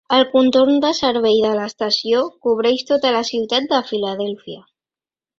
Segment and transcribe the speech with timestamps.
[0.15, 4.63] El contorn de servei de l'estació cobreix tota la ciutat de Filadèlfia.